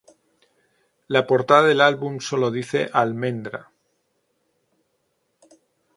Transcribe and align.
La 1.07 1.27
portada 1.27 1.67
del 1.67 1.79
álbum 1.79 2.21
solo 2.21 2.49
dice 2.49 2.89
"Almendra". 2.91 3.69